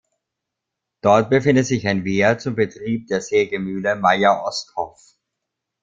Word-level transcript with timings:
Dort 1.03 1.29
befindet 1.29 1.67
sich 1.67 1.87
ein 1.87 2.03
Wehr 2.05 2.39
zum 2.39 2.55
Betrieb 2.55 3.05
der 3.05 3.21
Sägemühle 3.21 3.95
Meier-Osthoff. 3.97 4.99